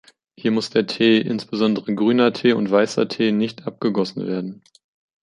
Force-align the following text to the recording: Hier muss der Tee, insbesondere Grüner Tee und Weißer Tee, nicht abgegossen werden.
Hier 0.35 0.49
muss 0.49 0.71
der 0.71 0.87
Tee, 0.87 1.19
insbesondere 1.19 1.93
Grüner 1.93 2.33
Tee 2.33 2.53
und 2.53 2.71
Weißer 2.71 3.07
Tee, 3.07 3.31
nicht 3.31 3.67
abgegossen 3.67 4.25
werden. 4.25 4.63